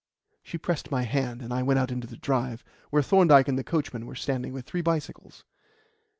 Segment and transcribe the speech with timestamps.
[0.41, 3.63] She pressed my hand, and I went out into the drive, where Thorndyke and the
[3.63, 5.45] coachman were standing with three bicycles.